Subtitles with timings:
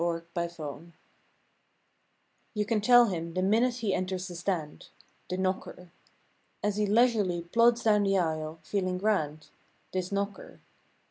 [0.01, 0.93] THE KNOCKER
[2.55, 4.89] You can tell him the minute he enters the stand—
[5.29, 5.91] The knocker.
[6.63, 9.49] As he leisurely plods down the aisle—feeling grand.
[9.91, 10.59] This knocker.